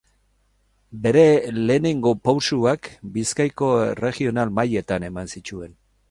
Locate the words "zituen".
5.35-5.77